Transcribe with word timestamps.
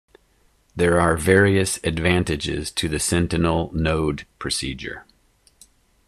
There 0.75 0.99
are 0.99 1.15
various 1.15 1.77
advantages 1.83 2.71
to 2.71 2.89
the 2.89 2.97
sentinel 2.99 3.69
node 3.71 4.25
procedure. 4.39 5.05